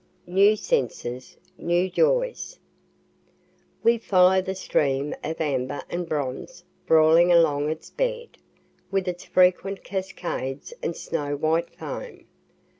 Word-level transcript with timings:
NEW 0.25 0.55
SENSES: 0.55 1.37
NEW 1.59 1.87
JOYS 1.87 2.57
We 3.83 3.99
follow 3.99 4.41
the 4.41 4.55
stream 4.55 5.13
of 5.23 5.39
amber 5.39 5.83
and 5.91 6.09
bronze 6.09 6.63
brawling 6.87 7.31
along 7.31 7.69
its 7.69 7.91
bed, 7.91 8.39
with 8.89 9.07
its 9.07 9.25
frequent 9.25 9.83
cascades 9.83 10.73
and 10.81 10.97
snow 10.97 11.35
white 11.35 11.69
foam. 11.75 12.25